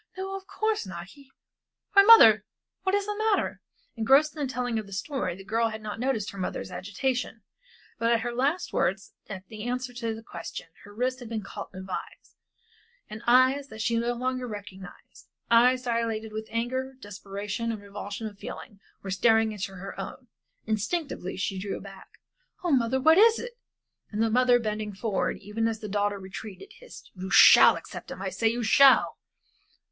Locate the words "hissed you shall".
26.79-27.75